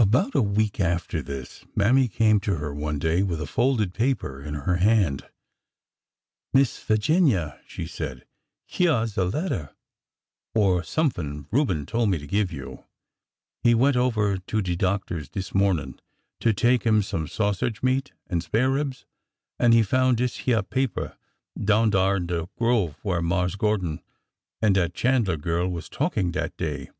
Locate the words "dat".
24.72-24.94, 26.32-26.56